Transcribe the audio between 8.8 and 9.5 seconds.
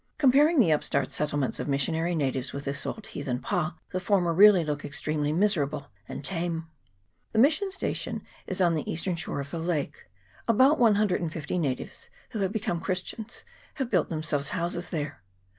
eastern shore